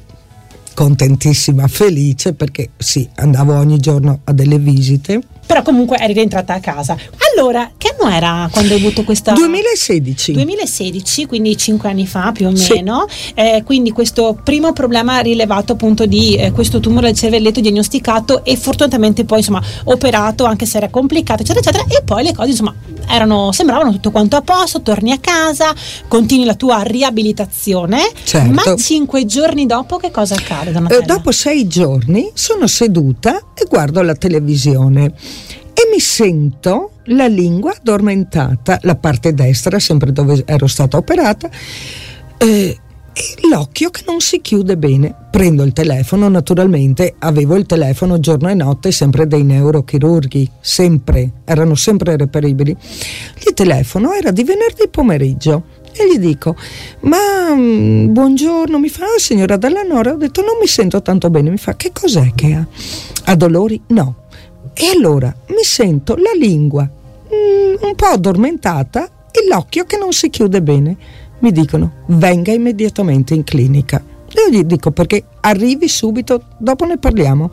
contentissima, 0.72 1.68
felice 1.68 2.32
perché 2.32 2.70
sì, 2.78 3.06
andavo 3.16 3.54
ogni 3.54 3.78
giorno 3.78 4.20
a 4.24 4.32
delle 4.32 4.58
visite. 4.58 5.20
Però 5.44 5.60
comunque 5.60 5.98
eri 5.98 6.14
rientrata 6.14 6.54
a 6.54 6.60
casa. 6.60 6.96
Allora, 7.40 7.70
che 7.76 7.90
anno 8.00 8.14
era 8.14 8.48
quando 8.50 8.72
hai 8.72 8.80
avuto 8.80 9.04
questa 9.04 9.32
2016 9.32 10.32
2016 10.32 11.26
quindi 11.26 11.56
5 11.56 11.88
anni 11.88 12.06
fa 12.06 12.32
più 12.32 12.46
o 12.46 12.50
meno. 12.50 13.06
Sì. 13.08 13.32
eh, 13.34 13.62
quindi 13.64 13.92
questo 13.92 14.38
primo 14.42 14.72
problema 14.72 15.20
rilevato 15.20 15.72
appunto 15.72 16.06
di 16.06 16.36
eh, 16.36 16.50
questo 16.52 16.80
tumore 16.80 17.06
del 17.06 17.16
cervelletto 17.16 17.60
diagnosticato 17.60 18.44
e 18.44 18.56
fortunatamente 18.56 19.24
poi 19.24 19.38
insomma 19.38 19.62
operato 19.84 20.44
anche 20.44 20.66
se 20.66 20.78
era 20.78 20.88
complicato 20.88 21.42
eccetera 21.42 21.60
eccetera 21.60 21.84
e 21.88 22.02
poi 22.02 22.24
le 22.24 22.34
cose 22.34 22.50
insomma 22.50 22.74
erano, 23.08 23.52
sembravano 23.52 23.90
tutto 23.92 24.10
quanto 24.10 24.36
a 24.36 24.42
posto 24.42 24.82
torni 24.82 25.12
a 25.12 25.18
casa 25.18 25.74
continui 26.08 26.44
la 26.44 26.54
tua 26.54 26.82
riabilitazione. 26.82 28.08
Certo. 28.24 28.50
ma 28.50 28.76
5 28.76 29.26
giorni 29.26 29.66
dopo 29.66 29.96
che 29.96 30.10
cosa 30.10 30.34
accade 30.34 30.70
eh, 30.70 31.02
dopo 31.02 31.32
6 31.32 31.66
giorni 31.66 32.30
sono 32.34 32.66
seduta 32.66 33.36
e 33.54 33.66
guardo 33.68 34.02
la 34.02 34.14
televisione 34.14 35.12
mi 35.90 36.00
sento 36.00 36.92
la 37.04 37.26
lingua 37.26 37.72
addormentata, 37.72 38.78
la 38.82 38.96
parte 38.96 39.34
destra, 39.34 39.78
sempre 39.78 40.12
dove 40.12 40.42
ero 40.46 40.66
stata 40.66 40.96
operata, 40.96 41.50
eh, 42.38 42.78
e 43.12 43.48
l'occhio 43.50 43.90
che 43.90 44.02
non 44.06 44.20
si 44.20 44.40
chiude 44.40 44.76
bene. 44.76 45.14
Prendo 45.30 45.62
il 45.64 45.72
telefono, 45.72 46.28
naturalmente 46.28 47.14
avevo 47.18 47.56
il 47.56 47.66
telefono 47.66 48.20
giorno 48.20 48.48
e 48.48 48.54
notte 48.54 48.92
sempre 48.92 49.26
dei 49.26 49.42
neurochirurghi, 49.42 50.48
sempre, 50.60 51.30
erano 51.44 51.74
sempre 51.74 52.16
reperibili. 52.16 52.76
Gli 53.36 53.52
telefono, 53.52 54.12
era 54.12 54.30
di 54.30 54.44
venerdì 54.44 54.88
pomeriggio 54.88 55.78
e 55.92 56.06
gli 56.08 56.18
dico 56.18 56.54
ma 57.00 57.52
mm, 57.52 58.12
buongiorno 58.12 58.78
mi 58.78 58.88
fa 58.88 59.06
signora 59.16 59.56
Dalla 59.56 59.82
Nora? 59.82 60.12
Ho 60.12 60.16
detto 60.16 60.40
non 60.40 60.56
mi 60.60 60.68
sento 60.68 61.02
tanto 61.02 61.30
bene. 61.30 61.50
Mi 61.50 61.58
fa 61.58 61.74
che 61.74 61.90
cos'è 61.92 62.32
che 62.34 62.54
ha? 62.54 62.66
Ha 63.24 63.34
dolori? 63.34 63.80
No 63.88 64.28
e 64.72 64.86
allora 64.94 65.34
mi 65.48 65.62
sento 65.62 66.16
la 66.16 66.32
lingua 66.38 66.82
mm, 66.84 67.74
un 67.82 67.94
po' 67.94 68.06
addormentata 68.06 69.08
e 69.30 69.46
l'occhio 69.48 69.84
che 69.84 69.96
non 69.96 70.12
si 70.12 70.30
chiude 70.30 70.62
bene. 70.62 70.96
Mi 71.40 71.52
dicono 71.52 71.92
venga 72.06 72.52
immediatamente 72.52 73.34
in 73.34 73.44
clinica. 73.44 74.02
Io 74.32 74.48
gli 74.50 74.62
dico 74.62 74.90
perché 74.90 75.24
arrivi 75.40 75.88
subito, 75.88 76.42
dopo 76.58 76.84
ne 76.84 76.98
parliamo. 76.98 77.50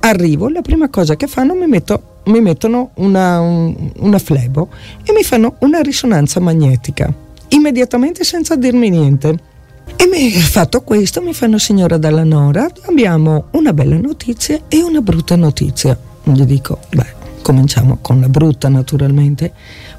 Arrivo, 0.00 0.48
la 0.48 0.62
prima 0.62 0.88
cosa 0.88 1.16
che 1.16 1.26
fanno 1.26 1.54
mi, 1.54 1.66
metto, 1.66 2.20
mi 2.24 2.40
mettono 2.40 2.90
una, 2.94 3.40
un, 3.40 3.90
una 3.98 4.18
flebo 4.18 4.68
e 5.04 5.12
mi 5.12 5.22
fanno 5.22 5.56
una 5.60 5.80
risonanza 5.80 6.40
magnetica, 6.40 7.12
immediatamente 7.48 8.24
senza 8.24 8.56
dirmi 8.56 8.90
niente. 8.90 9.54
E 9.94 10.08
mi 10.08 10.30
fatto 10.32 10.82
questo, 10.82 11.22
mi 11.22 11.32
fanno 11.32 11.58
signora 11.58 11.96
Dalla 11.96 12.24
Nora, 12.24 12.66
abbiamo 12.86 13.46
una 13.52 13.72
bella 13.72 13.96
notizia 13.96 14.62
e 14.66 14.82
una 14.82 15.00
brutta 15.00 15.36
notizia 15.36 15.96
gli 16.32 16.44
dico, 16.44 16.80
beh, 16.94 17.14
cominciamo 17.42 17.98
con 18.00 18.20
la 18.20 18.28
brutta 18.28 18.68
naturalmente. 18.68 19.52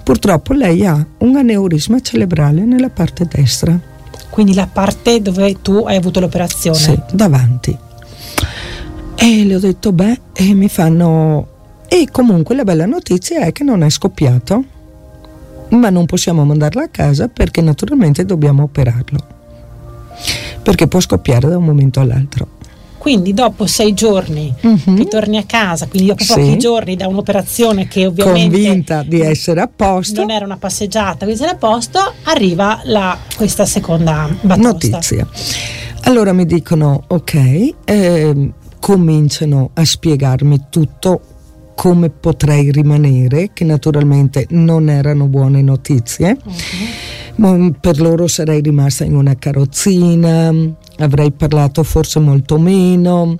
Purtroppo 0.03 0.53
lei 0.53 0.86
ha 0.86 1.05
un 1.19 1.36
aneurisma 1.36 2.00
cerebrale 2.01 2.65
nella 2.65 2.89
parte 2.89 3.25
destra. 3.25 3.79
Quindi 4.29 4.53
la 4.53 4.67
parte 4.67 5.22
dove 5.22 5.62
tu 5.62 5.84
hai 5.88 5.96
avuto 5.96 6.19
l'operazione? 6.19 6.77
Sì, 6.77 7.00
davanti. 7.12 7.77
E 9.15 9.46
le 9.46 9.55
ho 9.55 9.60
detto, 9.60 9.91
beh, 9.91 10.19
e 10.34 10.53
mi 10.53 10.69
fanno... 10.69 11.48
E 11.88 12.10
comunque 12.12 12.53
la 12.55 12.63
bella 12.63 12.86
notizia 12.86 13.46
è 13.46 13.51
che 13.53 13.63
non 13.63 13.81
è 13.81 13.89
scoppiato, 13.89 14.63
ma 15.69 15.89
non 15.89 16.05
possiamo 16.05 16.43
mandarla 16.43 16.84
a 16.84 16.89
casa 16.89 17.29
perché 17.29 17.62
naturalmente 17.62 18.25
dobbiamo 18.25 18.63
operarlo. 18.63 19.36
Perché 20.62 20.88
può 20.88 21.00
scoppiare 21.00 21.48
da 21.48 21.57
un 21.57 21.63
momento 21.63 22.01
all'altro. 22.01 22.56
Quindi 23.07 23.33
dopo 23.33 23.67
sei 23.67 23.93
giorni 23.93 24.53
uh-huh. 24.59 24.95
che 24.95 25.05
torni 25.05 25.37
a 25.37 25.43
casa, 25.45 25.87
quindi 25.87 26.09
dopo 26.09 26.25
sì. 26.25 26.33
pochi 26.33 26.57
giorni 26.57 26.97
da 26.97 27.07
un'operazione 27.07 27.87
che 27.87 28.05
ovviamente... 28.05 28.57
Convinta 28.57 29.01
di 29.01 29.21
essere 29.21 29.61
a 29.61 29.69
posto. 29.73 30.19
Non 30.19 30.31
era 30.31 30.43
una 30.43 30.57
passeggiata, 30.57 31.23
quindi 31.23 31.41
era 31.41 31.53
a 31.53 31.55
posto, 31.55 31.99
arriva 32.23 32.81
la, 32.83 33.17
questa 33.37 33.65
seconda 33.65 34.27
batosta. 34.41 34.89
Notizia. 34.89 35.25
Allora 36.01 36.33
mi 36.33 36.45
dicono, 36.45 37.05
ok, 37.07 37.73
eh, 37.85 38.51
cominciano 38.77 39.69
a 39.73 39.85
spiegarmi 39.85 40.65
tutto 40.69 41.21
come 41.75 42.09
potrei 42.09 42.71
rimanere, 42.71 43.51
che 43.53 43.63
naturalmente 43.63 44.47
non 44.49 44.89
erano 44.89 45.27
buone 45.27 45.61
notizie. 45.61 46.37
Uh-huh. 47.37 47.73
Per 47.79 48.01
loro 48.01 48.27
sarei 48.27 48.59
rimasta 48.59 49.05
in 49.05 49.15
una 49.15 49.35
carrozzina, 49.37 50.51
avrei 50.98 51.32
parlato 51.32 51.84
forse 51.84 52.20
molto 52.20 52.58
meno. 52.58 53.38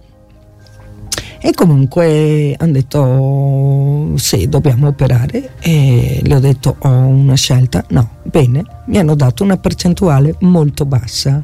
E 1.40 1.54
comunque 1.54 2.56
hanno 2.58 2.72
detto 2.72 4.18
sì, 4.18 4.50
dobbiamo 4.50 4.88
operare 4.88 5.52
e 5.60 6.20
le 6.24 6.36
ho 6.36 6.40
detto 6.40 6.76
ho 6.80 6.90
una 6.90 7.36
scelta. 7.36 7.86
No, 7.90 8.10
bene, 8.24 8.64
mi 8.88 8.98
hanno 8.98 9.16
dato 9.16 9.44
una 9.44 9.58
percentuale 9.58 10.36
molto 10.42 10.86
bassa, 10.86 11.44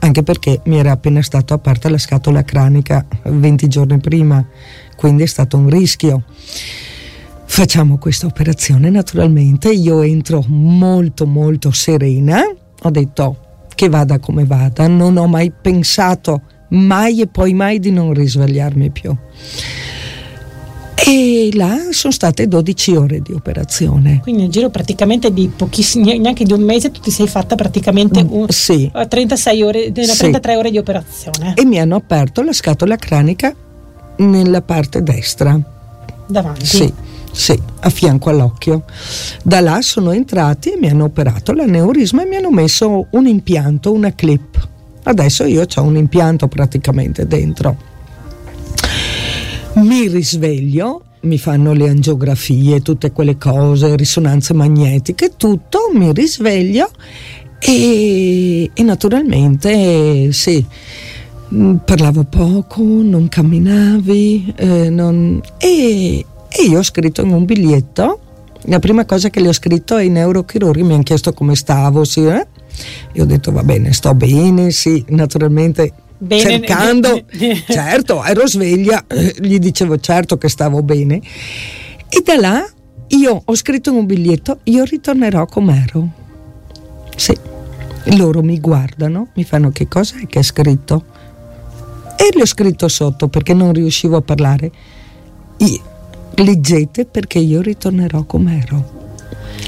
anche 0.00 0.22
perché 0.22 0.60
mi 0.64 0.78
era 0.78 0.92
appena 0.92 1.20
stato 1.20 1.52
aperta 1.52 1.90
la 1.90 1.98
scatola 1.98 2.42
cranica 2.42 3.06
20 3.24 3.68
giorni 3.68 3.98
prima, 3.98 4.44
quindi 4.96 5.24
è 5.24 5.26
stato 5.26 5.58
un 5.58 5.68
rischio. 5.68 6.22
Facciamo 7.44 7.98
questa 7.98 8.26
operazione 8.26 8.88
naturalmente, 8.88 9.70
io 9.70 10.00
entro 10.00 10.42
molto 10.48 11.26
molto 11.26 11.70
serena, 11.70 12.40
ho 12.82 12.90
detto 12.90 13.43
che 13.74 13.88
vada 13.88 14.18
come 14.18 14.44
vada, 14.44 14.86
non 14.88 15.16
ho 15.16 15.26
mai 15.26 15.50
pensato 15.50 16.42
mai 16.68 17.20
e 17.20 17.26
poi 17.26 17.54
mai 17.54 17.78
di 17.78 17.90
non 17.90 18.12
risvegliarmi 18.12 18.90
più. 18.90 19.16
E 21.06 21.50
là 21.52 21.76
sono 21.90 22.12
state 22.12 22.48
12 22.48 22.96
ore 22.96 23.20
di 23.20 23.32
operazione. 23.32 24.20
Quindi 24.22 24.42
nel 24.42 24.50
giro 24.50 24.70
praticamente 24.70 25.32
di 25.32 25.50
pochissimi, 25.54 26.18
neanche 26.18 26.44
di 26.44 26.52
un 26.52 26.62
mese, 26.62 26.90
tu 26.90 27.00
ti 27.00 27.10
sei 27.10 27.28
fatta 27.28 27.56
praticamente 27.56 28.24
mm, 28.24 28.32
un, 28.32 28.46
sì. 28.48 28.90
36 28.90 29.62
ore, 29.62 29.92
33 29.92 30.52
sì. 30.52 30.58
ore 30.58 30.70
di 30.70 30.78
operazione. 30.78 31.54
E 31.56 31.64
mi 31.66 31.78
hanno 31.78 31.96
aperto 31.96 32.42
la 32.42 32.54
scatola 32.54 32.96
cranica 32.96 33.54
nella 34.16 34.62
parte 34.62 35.02
destra. 35.02 35.60
Davanti? 36.26 36.64
Sì 36.64 37.03
sì, 37.34 37.60
a 37.80 37.90
fianco 37.90 38.30
all'occhio. 38.30 38.84
Da 39.42 39.58
là 39.60 39.82
sono 39.82 40.12
entrati 40.12 40.70
e 40.70 40.76
mi 40.78 40.88
hanno 40.88 41.04
operato 41.04 41.52
l'aneurisma 41.52 42.22
e 42.22 42.26
mi 42.26 42.36
hanno 42.36 42.52
messo 42.52 43.08
un 43.10 43.26
impianto, 43.26 43.92
una 43.92 44.14
clip. 44.14 44.68
Adesso 45.02 45.44
io 45.44 45.66
ho 45.74 45.82
un 45.82 45.96
impianto 45.96 46.46
praticamente 46.46 47.26
dentro. 47.26 47.76
Mi 49.74 50.06
risveglio, 50.06 51.02
mi 51.22 51.36
fanno 51.36 51.72
le 51.72 51.88
angiografie, 51.88 52.80
tutte 52.82 53.10
quelle 53.10 53.36
cose, 53.36 53.96
risonanze 53.96 54.54
magnetiche, 54.54 55.32
tutto, 55.36 55.90
mi 55.92 56.12
risveglio 56.12 56.88
e, 57.58 58.70
e 58.72 58.82
naturalmente 58.84 60.30
sì 60.30 60.64
mm, 61.52 61.76
parlavo 61.84 62.22
poco, 62.22 62.82
non 62.82 63.26
camminavi 63.28 64.54
eh, 64.56 64.90
non... 64.90 65.40
E, 65.58 66.24
e 66.56 66.62
io 66.62 66.78
ho 66.78 66.82
scritto 66.82 67.22
in 67.22 67.32
un 67.32 67.44
biglietto, 67.44 68.20
la 68.66 68.78
prima 68.78 69.04
cosa 69.04 69.28
che 69.28 69.40
le 69.40 69.48
ho 69.48 69.52
scritto 69.52 69.96
ai 69.96 70.08
neurochirurghi 70.08 70.84
mi 70.84 70.94
hanno 70.94 71.02
chiesto 71.02 71.32
come 71.32 71.56
stavo, 71.56 72.04
sì, 72.04 72.24
eh? 72.24 72.46
E 73.12 73.20
ho 73.20 73.24
detto 73.24 73.50
va 73.50 73.64
bene, 73.64 73.92
sto 73.92 74.14
bene, 74.14 74.70
sì, 74.70 75.04
naturalmente 75.08 75.92
bene, 76.16 76.40
cercando, 76.42 77.24
certo, 77.68 78.22
ero 78.22 78.46
sveglia, 78.46 79.04
eh, 79.08 79.34
gli 79.40 79.58
dicevo 79.58 79.98
certo 79.98 80.38
che 80.38 80.48
stavo 80.48 80.82
bene. 80.82 81.20
E 82.08 82.22
da 82.24 82.36
là 82.38 82.64
io 83.08 83.42
ho 83.44 83.54
scritto 83.56 83.90
in 83.90 83.96
un 83.96 84.06
biglietto, 84.06 84.60
io 84.64 84.84
ritornerò 84.84 85.46
com'ero. 85.46 86.08
Sì, 87.16 87.36
loro 88.16 88.42
mi 88.42 88.60
guardano, 88.60 89.28
mi 89.34 89.44
fanno 89.44 89.70
che 89.70 89.88
cosa 89.88 90.20
è 90.20 90.26
che 90.26 90.38
hai 90.38 90.44
scritto? 90.44 91.04
E 92.16 92.28
le 92.32 92.42
ho 92.42 92.46
scritto 92.46 92.86
sotto 92.86 93.26
perché 93.26 93.54
non 93.54 93.72
riuscivo 93.72 94.16
a 94.16 94.22
parlare. 94.22 94.70
Io, 95.58 95.92
leggete 96.36 97.04
perché 97.04 97.38
io 97.38 97.60
ritornerò 97.60 98.24
com'ero. 98.24 99.02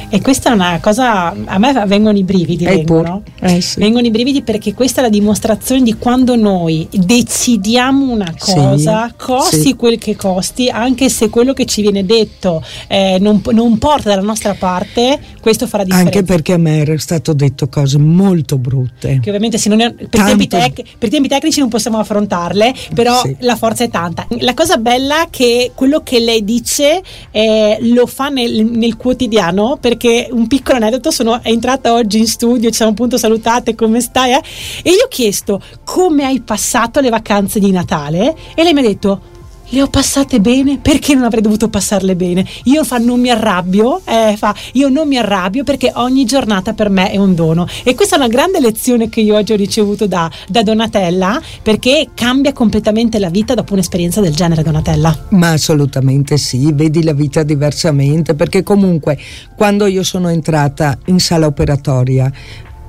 E 0.09 0.21
questa 0.21 0.51
è 0.51 0.53
una 0.53 0.79
cosa, 0.81 1.35
a 1.45 1.59
me 1.59 1.85
vengono 1.87 2.17
i 2.17 2.23
brividi, 2.23 2.65
eh 2.65 2.77
vengono. 2.77 3.23
Eh 3.41 3.61
sì. 3.61 3.81
vengono 3.81 4.07
i 4.07 4.11
brividi 4.11 4.43
perché 4.43 4.73
questa 4.73 5.01
è 5.01 5.03
la 5.03 5.11
dimostrazione 5.11 5.83
di 5.83 5.95
quando 5.95 6.37
noi 6.37 6.87
decidiamo 6.91 8.13
una 8.13 8.33
cosa, 8.39 9.09
sì, 9.09 9.15
costi 9.17 9.61
sì. 9.61 9.75
quel 9.75 9.99
che 9.99 10.15
costi, 10.15 10.69
anche 10.69 11.09
se 11.09 11.29
quello 11.29 11.53
che 11.53 11.65
ci 11.67 11.83
viene 11.83 12.05
detto 12.05 12.63
eh, 12.87 13.19
non, 13.21 13.43
non, 13.51 13.79
porta 13.79 14.11
dalla 14.11 14.23
nostra 14.23 14.55
parte, 14.55 15.19
questo 15.41 15.67
farà 15.67 15.83
differenza. 15.83 16.19
Anche 16.19 16.25
perché 16.25 16.53
a 16.53 16.59
me 16.59 16.79
era 16.79 16.97
stato 16.99 17.33
detto 17.33 17.69
cose 17.69 17.99
molto 17.99 18.59
brutte. 18.59 19.19
Che 19.21 19.29
ovviamente 19.29 19.57
è, 19.57 19.93
per, 20.09 20.23
tempi 20.23 20.47
tec, 20.47 20.83
per, 20.99 21.11
tempi 21.11 21.27
tecnici 21.27 21.59
non 21.59 21.69
possiamo 21.69 21.99
affrontarle, 21.99 22.73
però 22.95 23.21
la 23.41 23.57
forza 23.57 23.83
è 23.83 23.91
tanta. 23.91 24.25
La 24.39 24.55
cosa 24.55 24.77
bella 24.77 25.25
è 25.25 25.27
che 25.31 25.73
quello 25.75 26.03
che 26.05 26.21
lei 26.21 26.45
dice 26.45 27.03
eh, 27.33 27.79
lo 27.81 28.07
fa 28.07 28.29
nel, 28.29 28.65
nel 28.65 28.97
quotidiano 28.97 29.77
perché 29.81 29.96
un 30.31 30.47
piccolo 30.47 30.77
aneddoto 30.77 31.11
sono 31.11 31.41
entrata 31.43 31.95
oggi 31.95 32.19
in 32.19 32.27
studio, 32.27 32.69
ci 32.69 32.77
siamo 32.77 32.93
appunto 32.93 33.17
salutate, 33.17 33.75
come 33.75 34.01
stai? 34.01 34.33
Eh? 34.33 34.43
E 34.83 34.91
io 34.91 35.05
ho 35.05 35.09
chiesto 35.09 35.61
come 35.85 36.25
hai 36.25 36.41
passato 36.41 37.01
le 37.01 37.11
vacanze 37.11 37.59
di 37.59 37.71
Natale 37.71 38.35
e 38.55 38.63
lei 38.63 38.73
mi 38.73 38.81
ha 38.81 38.83
detto 38.83 39.21
le 39.71 39.83
ho 39.83 39.89
passate 39.89 40.41
bene? 40.41 40.79
Perché 40.81 41.15
non 41.15 41.25
avrei 41.25 41.43
dovuto 41.43 41.69
passarle 41.69 42.15
bene? 42.15 42.47
Io 42.65 42.85
fa 42.85 42.99
non 42.99 43.21
mi 43.21 43.31
arrabbio 43.31 44.01
eh, 44.05 44.35
fa 44.37 44.55
io 44.73 44.89
non 44.89 45.09
mi 45.09 45.17
arrabbio 45.17 45.65
perché 45.65 45.93
ogni 45.95 46.25
giornata 46.25 46.73
per 46.73 46.91
me 46.91 47.11
è 47.11 47.17
un 47.17 47.35
dono. 47.35 47.67
E 47.83 47.95
questa 47.95 48.17
è 48.17 48.19
una 48.19 48.29
grande 48.29 48.61
lezione 48.61 49.09
che 49.09 49.21
io 49.21 49.37
oggi 49.37 49.53
ho 49.53 49.57
ricevuto 49.57 50.07
da, 50.07 50.31
da 50.49 50.63
Donatella 50.63 51.41
perché 51.63 52.11
cambia 52.15 52.53
completamente 52.53 53.19
la 53.19 53.31
vita 53.31 53.55
dopo 53.55 53.73
un'esperienza 53.73 54.21
del 54.21 54.35
genere 54.35 54.63
Donatella. 54.63 55.27
Ma 55.31 55.51
assolutamente 55.51 56.37
sì 56.39 56.73
vedi 56.73 57.03
la 57.03 57.13
vita 57.13 57.43
diversamente 57.43 58.35
perché 58.35 58.63
comunque 58.63 59.19
quando 59.57 59.87
io 59.87 60.03
sono 60.03 60.29
entrata 60.29 60.99
in 61.07 61.19
sala 61.19 61.47
operatoria 61.47 62.31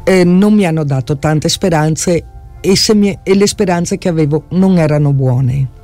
eh, 0.04 0.24
non 0.24 0.54
mi 0.54 0.66
hanno 0.66 0.84
dato 0.84 1.18
tante 1.18 1.50
speranze 1.50 2.26
e, 2.62 2.76
mi, 2.94 3.18
e 3.24 3.36
le 3.36 3.48
speranze 3.48 3.98
che 3.98 4.08
avevo 4.08 4.46
non 4.50 4.78
erano 4.78 5.14
buone 5.14 5.76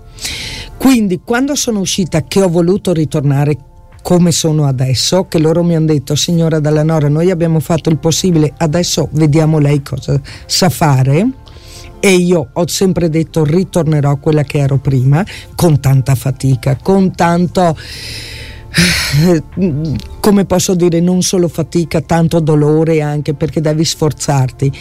quindi 0.78 1.22
quando 1.24 1.56
sono 1.56 1.80
uscita 1.80 2.24
che 2.24 2.42
ho 2.42 2.50
voluto 2.50 2.94
ritornare 2.94 3.58
come 4.04 4.32
sono 4.32 4.66
adesso, 4.66 5.28
che 5.28 5.40
loro 5.40 5.64
mi 5.64 5.76
hanno 5.76 5.88
detto 5.88 6.14
signora 6.16 6.60
Dalla 6.60 6.84
Nora 6.84 7.08
noi 7.08 7.32
abbiamo 7.32 7.60
fatto 7.62 7.90
il 7.90 7.98
possibile, 7.98 8.54
adesso 8.58 9.08
vediamo 9.14 9.60
lei 9.60 9.82
cosa 9.82 10.20
sa 10.46 10.70
fare. 10.70 11.28
E 12.02 12.16
io 12.16 12.50
ho 12.52 12.68
sempre 12.68 13.10
detto 13.10 13.46
ritornerò 13.46 14.12
a 14.12 14.18
quella 14.18 14.44
che 14.44 14.58
ero 14.58 14.78
prima 14.78 15.26
con 15.56 15.80
tanta 15.80 16.16
fatica, 16.16 16.76
con 16.76 17.16
tanto 17.16 17.78
come 20.20 20.46
posso 20.46 20.74
dire, 20.76 21.00
non 21.00 21.22
solo 21.22 21.48
fatica, 21.48 22.02
tanto 22.02 22.40
dolore 22.40 23.02
anche 23.02 23.34
perché 23.34 23.62
devi 23.62 23.86
sforzarti, 23.86 24.72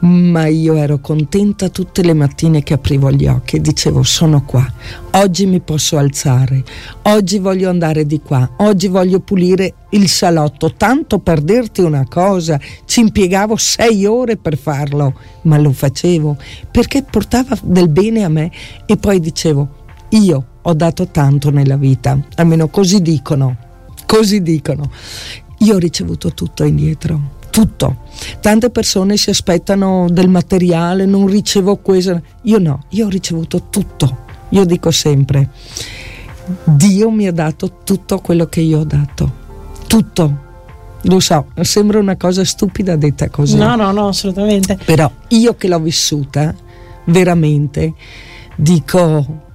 ma 0.00 0.46
io 0.46 0.76
ero 0.76 0.98
contenta 0.98 1.68
tutte 1.70 2.02
le 2.02 2.14
mattine 2.14 2.62
che 2.62 2.74
aprivo 2.74 3.10
gli 3.10 3.26
occhi 3.26 3.56
e 3.56 3.60
dicevo 3.60 4.02
sono 4.02 4.44
qua, 4.44 4.66
oggi 5.12 5.46
mi 5.46 5.60
posso 5.60 5.96
alzare, 5.96 6.62
oggi 7.02 7.38
voglio 7.38 7.70
andare 7.70 8.06
di 8.06 8.20
qua, 8.20 8.48
oggi 8.58 8.88
voglio 8.88 9.20
pulire 9.20 9.74
il 9.90 10.08
salotto, 10.08 10.74
tanto 10.74 11.18
per 11.18 11.40
dirti 11.40 11.80
una 11.80 12.06
cosa, 12.08 12.60
ci 12.84 13.00
impiegavo 13.00 13.56
sei 13.56 14.04
ore 14.04 14.36
per 14.36 14.58
farlo, 14.58 15.14
ma 15.42 15.58
lo 15.58 15.72
facevo 15.72 16.36
perché 16.70 17.02
portava 17.02 17.56
del 17.62 17.88
bene 17.88 18.24
a 18.24 18.28
me 18.28 18.50
e 18.86 18.96
poi 18.96 19.20
dicevo 19.20 19.76
io 20.10 20.46
ho 20.68 20.74
dato 20.74 21.08
tanto 21.08 21.50
nella 21.50 21.78
vita, 21.78 22.18
almeno 22.36 22.68
così 22.68 23.00
dicono, 23.00 23.56
così 24.04 24.42
dicono. 24.42 24.90
Io 25.60 25.74
ho 25.74 25.78
ricevuto 25.78 26.34
tutto 26.34 26.62
indietro, 26.62 27.36
tutto. 27.48 28.02
Tante 28.40 28.68
persone 28.68 29.16
si 29.16 29.30
aspettano 29.30 30.08
del 30.10 30.28
materiale, 30.28 31.06
non 31.06 31.26
ricevo 31.26 31.76
questo. 31.76 32.20
Io 32.42 32.58
no, 32.58 32.84
io 32.90 33.06
ho 33.06 33.08
ricevuto 33.08 33.68
tutto. 33.70 34.26
Io 34.50 34.66
dico 34.66 34.90
sempre, 34.90 35.48
Dio 36.64 37.10
mi 37.10 37.26
ha 37.26 37.32
dato 37.32 37.78
tutto 37.82 38.18
quello 38.18 38.44
che 38.46 38.60
io 38.60 38.80
ho 38.80 38.84
dato. 38.84 39.32
Tutto. 39.86 40.46
Lo 41.02 41.18
so, 41.18 41.46
sembra 41.62 41.98
una 41.98 42.18
cosa 42.18 42.44
stupida 42.44 42.94
detta 42.96 43.30
così. 43.30 43.56
No, 43.56 43.74
no, 43.74 43.90
no, 43.90 44.08
assolutamente. 44.08 44.78
Però 44.84 45.10
io 45.28 45.56
che 45.56 45.66
l'ho 45.66 45.80
vissuta, 45.80 46.54
veramente, 47.06 47.94
dico 48.54 49.46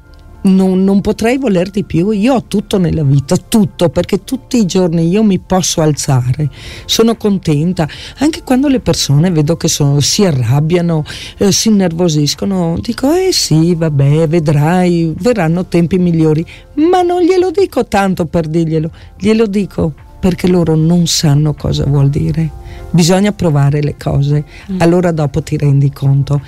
non, 0.44 0.84
non, 0.84 1.02
potrei 1.02 1.38
voler 1.38 1.70
di 1.70 1.84
più. 1.84 2.12
Io 2.12 2.34
ho 2.34 2.44
tutto 2.44 2.78
nella 2.78 3.04
vita, 3.04 3.36
tutto, 3.38 3.90
perché 3.90 4.24
tutti 4.24 4.58
i 4.58 4.66
giorni 4.66 5.08
io 5.08 5.24
mi 5.24 5.40
posso 5.40 5.82
alzare, 5.82 6.50
sono 6.86 7.16
contenta. 7.16 7.88
Anche 8.20 8.44
quando 8.44 8.68
le 8.68 8.80
persone 8.80 9.30
vedo 9.32 9.56
che 9.56 9.68
sono, 9.68 10.00
si 10.00 10.26
arrabbiano, 10.26 11.04
eh, 11.38 11.52
si 11.52 11.70
innervosiscono, 11.70 12.78
dico, 12.82 13.12
eh 13.14 13.32
sì, 13.32 13.76
vabbè, 13.76 14.28
vedrai, 14.28 15.14
verranno 15.18 15.66
tempi 15.66 15.98
migliori. 15.98 16.46
Ma 16.76 17.02
non 17.02 17.22
glielo 17.22 17.52
dico 17.52 17.86
tanto 17.86 18.26
per 18.26 18.48
dirglielo, 18.48 18.92
glielo 19.18 19.48
dico 19.48 19.94
perché 20.24 20.48
loro 20.48 20.76
non 20.76 21.06
sanno 21.06 21.54
cosa 21.54 21.84
vuol 21.86 22.10
dire. 22.10 22.50
Bisogna 22.92 23.34
provare 23.34 23.82
le 23.82 23.98
cose, 23.98 24.46
mm. 24.72 24.80
allora 24.80 25.12
dopo 25.12 25.44
ti 25.44 25.58
rendi 25.58 25.92
conto. 25.92 26.40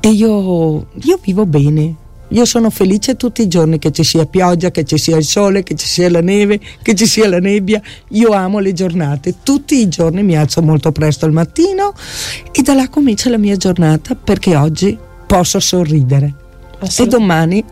E 0.00 0.08
io, 0.08 0.86
io 0.94 1.18
vivo 1.22 1.44
bene, 1.44 1.94
io 2.28 2.44
sono 2.44 2.68
felice 2.70 3.16
tutti 3.16 3.42
i 3.42 3.48
giorni 3.48 3.78
che 3.78 3.90
ci 3.90 4.04
sia 4.04 4.26
pioggia, 4.26 4.70
che 4.70 4.84
ci 4.84 4.98
sia 4.98 5.16
il 5.16 5.24
sole, 5.24 5.62
che 5.62 5.74
ci 5.74 5.86
sia 5.86 6.10
la 6.10 6.20
neve, 6.20 6.60
che 6.82 6.94
ci 6.94 7.06
sia 7.06 7.28
la 7.28 7.38
nebbia. 7.38 7.80
Io 8.10 8.30
amo 8.32 8.58
le 8.58 8.72
giornate. 8.72 9.36
Tutti 9.42 9.76
i 9.76 9.88
giorni 9.88 10.22
mi 10.22 10.36
alzo 10.36 10.60
molto 10.60 10.92
presto 10.92 11.24
al 11.24 11.32
mattino 11.32 11.94
e 12.52 12.62
da 12.62 12.74
là 12.74 12.88
comincia 12.88 13.30
la 13.30 13.38
mia 13.38 13.56
giornata 13.56 14.14
perché 14.14 14.56
oggi 14.56 14.96
posso 15.26 15.58
sorridere. 15.58 16.34
E 16.96 17.06
domani 17.06 17.64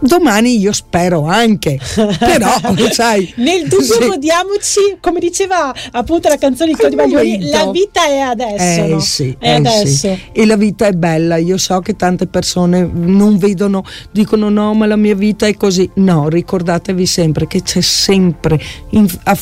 domani 0.00 0.58
io 0.58 0.72
spero 0.72 1.24
anche. 1.24 1.78
Però 2.18 2.48
sai 2.90 3.32
nel 3.36 3.62
dubbio 3.62 4.00
sì. 4.00 4.06
godiamoci 4.06 4.80
come 5.00 5.20
diceva 5.20 5.74
appunto 5.92 6.28
la 6.28 6.36
canzone 6.36 6.70
di 6.70 6.76
Claudio 6.76 6.98
Baglioni 6.98 7.50
la 7.50 7.70
vita 7.70 8.06
è 8.06 8.18
adesso 8.18 8.84
eh, 8.84 8.86
no? 8.88 9.00
sì, 9.00 9.36
è 9.38 9.48
eh, 9.48 9.54
adesso. 9.54 10.08
Sì. 10.08 10.18
e 10.32 10.46
la 10.46 10.56
vita 10.56 10.86
è 10.86 10.92
bella. 10.92 11.36
Io 11.36 11.58
so 11.58 11.80
che 11.80 11.96
tante 11.96 12.26
persone 12.26 12.88
non 12.92 13.38
vedono 13.38 13.84
dicono 14.10 14.48
no 14.48 14.74
ma 14.74 14.86
la 14.86 14.96
mia 14.96 15.14
vita 15.14 15.46
è 15.46 15.54
così. 15.54 15.88
No 15.94 16.28
ricordatevi 16.28 17.06
sempre 17.06 17.46
che 17.46 17.62
c'è 17.62 17.80
sempre 17.80 18.60
in, 18.90 19.06
a, 19.24 19.36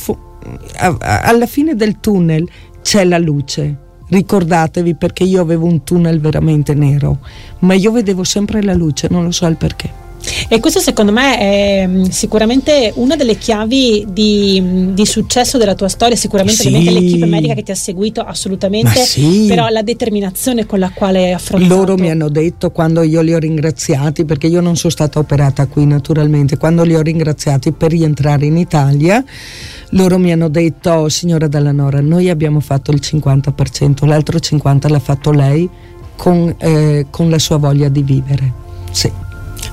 a, 0.79 0.97
a, 0.99 1.21
alla 1.21 1.47
fine 1.47 1.75
del 1.75 2.01
tunnel 2.01 2.49
c'è 2.83 3.05
la 3.05 3.19
luce. 3.19 3.85
Ricordatevi 4.09 4.95
perché 4.95 5.25
io 5.25 5.41
avevo 5.41 5.67
un 5.67 5.83
tunnel 5.83 6.21
veramente 6.21 6.75
nero 6.75 7.19
ma 7.61 7.75
io 7.75 7.91
vedevo 7.91 8.23
sempre 8.23 8.63
la 8.63 8.73
luce 8.73 9.09
non 9.11 9.25
lo 9.25 9.33
so 9.33 9.47
il 9.47 9.57
perché 9.57 10.05
e 10.49 10.61
questo 10.61 10.81
secondo 10.81 11.13
me 11.13 11.39
è 11.39 11.87
mm, 11.87 12.05
sicuramente 12.05 12.93
una 12.97 13.17
delle 13.17 13.37
chiavi 13.37 14.07
di, 14.09 14.61
mm, 14.61 14.95
di 14.95 15.07
successo 15.07 15.59
della 15.59 15.75
tua 15.75 15.89
storia, 15.89 16.17
sicuramente 16.17 16.63
sì. 16.63 16.71
l'equipe 16.71 17.27
medica 17.27 17.55
che 17.55 17.63
ti 17.63 17.71
ha 17.71 17.77
seguito 17.77 18.21
assolutamente, 18.21 19.01
sì. 19.01 19.47
però 19.49 19.69
la 19.69 19.83
determinazione 19.83 20.67
con 20.67 20.79
la 20.79 20.91
quale 20.91 21.27
hai 21.27 21.33
affrontato. 21.33 21.75
Loro 21.75 21.97
mi 21.97 22.11
hanno 22.11 22.29
detto 22.29 22.71
quando 22.71 23.03
io 23.03 23.21
li 23.21 23.35
ho 23.35 23.39
ringraziati, 23.39 24.25
perché 24.25 24.47
io 24.47 24.61
non 24.61 24.77
sono 24.77 24.93
stata 24.93 25.19
operata 25.19 25.67
qui 25.67 25.87
naturalmente, 25.87 26.57
quando 26.57 26.83
li 26.85 26.95
ho 26.95 27.03
ringraziati 27.03 27.73
per 27.73 27.91
rientrare 27.91 28.47
in 28.47 28.57
Italia, 28.57 29.25
loro 29.91 30.19
mi 30.19 30.33
hanno 30.33 30.49
detto 30.49 31.09
signora 31.09 31.47
Dallanora, 31.47 32.01
noi 32.01 32.29
abbiamo 32.29 32.61
fatto 32.61 32.91
il 32.91 33.01
50%, 33.03 34.07
l'altro 34.07 34.39
50% 34.39 34.91
l'ha 34.91 34.99
fatto 34.99 35.31
lei 35.31 35.69
con, 36.17 36.55
eh, 36.59 37.07
con 37.11 37.31
la 37.31 37.39
sua 37.39 37.59
voglia 37.59 37.89
di 37.89 38.03
vivere. 38.03 38.53
Sì. 38.91 39.26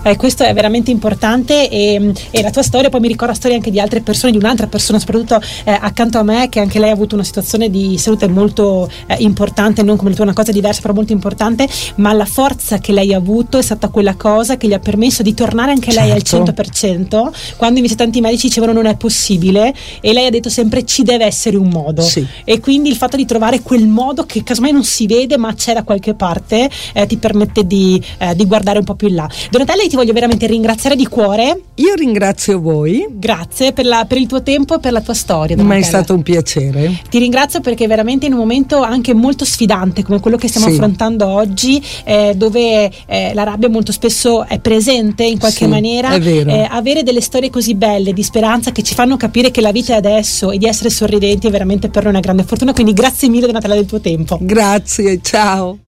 Eh, 0.03 0.15
questo 0.17 0.43
è 0.43 0.53
veramente 0.53 0.91
importante 0.91 1.69
e, 1.69 2.13
e, 2.29 2.41
la 2.41 2.51
tua 2.51 2.61
storia, 2.61 2.89
poi 2.89 2.99
mi 2.99 3.07
ricorda 3.07 3.33
la 3.33 3.39
storia 3.39 3.55
anche 3.55 3.71
di 3.71 3.79
altre 3.79 4.01
persone, 4.01 4.31
di 4.33 4.37
un'altra 4.37 4.67
persona 4.67 4.99
soprattutto 4.99 5.41
eh, 5.63 5.71
accanto 5.71 6.17
a 6.17 6.23
me 6.23 6.49
che 6.49 6.59
anche 6.59 6.77
lei 6.77 6.89
ha 6.89 6.93
avuto 6.93 7.15
una 7.15 7.23
situazione 7.23 7.69
di 7.69 7.97
salute 7.97 8.27
molto 8.27 8.89
eh, 9.07 9.15
importante, 9.19 9.81
non 9.81 9.95
come 9.95 10.09
la 10.09 10.15
tua 10.15 10.25
una 10.25 10.33
cosa 10.33 10.51
diversa 10.51 10.81
però 10.81 10.93
molto 10.93 11.13
importante, 11.13 11.67
ma 11.95 12.11
la 12.11 12.25
forza 12.25 12.79
che 12.79 12.91
lei 12.91 13.13
ha 13.13 13.17
avuto 13.17 13.57
è 13.57 13.61
stata 13.61 13.87
quella 13.87 14.15
cosa 14.15 14.57
che 14.57 14.67
gli 14.67 14.73
ha 14.73 14.79
permesso 14.79 15.23
di 15.23 15.33
tornare 15.33 15.71
anche 15.71 15.91
certo. 15.91 16.07
lei 16.07 16.11
al 16.11 16.23
100% 16.23 16.71
certo. 16.73 17.33
quando 17.55 17.77
invece 17.77 17.95
tanti 17.95 18.19
medici 18.19 18.47
dicevano 18.47 18.73
non 18.73 18.85
è 18.85 18.95
possibile 18.95 19.73
e 20.01 20.13
lei 20.13 20.25
ha 20.25 20.29
detto 20.29 20.49
sempre 20.49 20.85
ci 20.85 21.03
deve 21.03 21.25
essere 21.25 21.55
un 21.57 21.69
modo 21.69 22.01
sì. 22.01 22.25
e 22.43 22.59
quindi 22.59 22.89
il 22.89 22.95
fatto 22.95 23.15
di 23.15 23.25
trovare 23.25 23.61
quel 23.61 23.87
modo 23.87 24.25
che 24.25 24.43
casomai 24.43 24.71
non 24.71 24.83
si 24.83 25.07
vede 25.07 25.37
ma 25.37 25.53
c'è 25.53 25.73
da 25.73 25.83
qualche 25.83 26.13
parte 26.13 26.69
eh, 26.93 27.05
ti 27.05 27.17
permette 27.17 27.65
di, 27.65 28.01
eh, 28.17 28.35
di 28.35 28.45
guardare 28.45 28.79
un 28.79 28.85
po' 28.85 28.95
più 28.95 29.07
in 29.07 29.15
là. 29.15 29.29
Donatella 29.49 29.83
ti 29.93 29.99
voglio 29.99 30.13
veramente 30.13 30.47
ringraziare 30.47 30.95
di 30.95 31.06
cuore. 31.06 31.62
Io 31.75 31.93
ringrazio 31.93 32.60
voi. 32.60 33.06
Grazie 33.12 33.73
per, 33.73 33.86
la, 33.86 34.06
per 34.08 34.17
il 34.17 34.25
tuo 34.25 34.41
tempo 34.41 34.75
e 34.75 34.79
per 34.79 34.91
la 34.91 35.01
tua 35.01 35.13
storia. 35.13 35.56
Ma 35.62 35.75
è 35.75 35.84
stato 35.84 36.15
un 36.15 36.23
piacere. 36.23 36.99
Ti 37.08 37.19
ringrazio 37.19 37.62
perché 37.62 37.86
veramente 37.86 38.25
in 38.25 38.34
un 38.34 38.39
momento 38.39 38.82
anche 38.82 39.13
molto 39.13 39.45
sfidante 39.45 40.01
come 40.01 40.19
quello 40.19 40.36
che 40.36 40.47
stiamo 40.47 40.67
sì. 40.67 40.73
affrontando 40.73 41.27
oggi, 41.27 41.79
eh, 42.06 42.34
dove 42.36 42.91
eh, 43.06 43.34
la 43.36 43.43
rabbia 43.43 43.69
molto 43.69 43.91
spesso 43.91 44.45
è 44.45 44.60
presente 44.60 45.25
in 45.25 45.38
qualche 45.38 45.65
sì, 45.65 45.67
maniera, 45.67 46.15
eh, 46.15 46.67
avere 46.67 47.03
delle 47.03 47.21
storie 47.21 47.51
così 47.51 47.75
belle 47.75 48.13
di 48.13 48.23
speranza 48.23 48.71
che 48.71 48.82
ci 48.82 48.95
fanno 48.95 49.15
capire 49.15 49.51
che 49.51 49.62
la 49.62 49.71
vita 49.71 49.93
è 49.93 49.97
adesso 49.97 50.49
e 50.49 50.58
di 50.58 50.65
essere 50.65 50.89
sorridenti 50.89 51.45
è 51.45 51.51
veramente 51.51 51.89
per 51.89 52.01
noi 52.01 52.13
una 52.13 52.21
grande 52.21 52.43
fortuna. 52.43 52.73
Quindi 52.73 52.93
grazie 52.93 53.29
mille 53.29 53.45
Donatella 53.45 53.75
del 53.75 53.86
tuo 53.86 53.99
tempo. 53.99 54.39
Grazie, 54.41 55.19
ciao. 55.21 55.77